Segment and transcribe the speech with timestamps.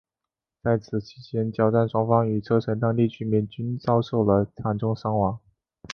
[0.63, 5.39] 在此期间交战双方与车臣当地居民均遭受了惨重伤亡。